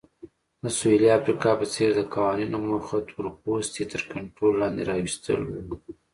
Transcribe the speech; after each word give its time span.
د 0.63 0.65
سویلي 0.77 1.09
افریقا 1.19 1.51
په 1.59 1.65
څېر 1.73 1.89
د 1.95 2.01
قوانینو 2.13 2.57
موخه 2.67 2.97
تورپوستي 3.09 3.83
تر 3.91 4.01
کنټرول 4.11 4.53
لاندې 4.61 4.83
راوستل 4.91 5.39
وو. 5.45 5.75